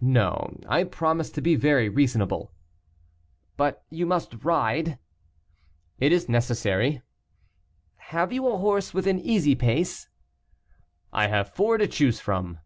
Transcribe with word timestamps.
"No, 0.00 0.58
I 0.68 0.82
promise 0.82 1.30
to 1.30 1.40
be 1.40 1.54
very 1.54 1.88
reasonable." 1.88 2.52
"But 3.56 3.84
you 3.90 4.06
must 4.06 4.42
ride." 4.42 4.98
"It 6.00 6.10
is 6.10 6.28
necessary." 6.28 7.02
"Have 8.10 8.32
you 8.32 8.48
a 8.48 8.58
horse 8.58 8.92
with 8.92 9.06
an 9.06 9.20
easy 9.20 9.54
pace? 9.54 10.08
"I 11.12 11.28
have 11.28 11.54
four 11.54 11.78
to 11.78 11.86
choose 11.86 12.18
from." 12.18 12.58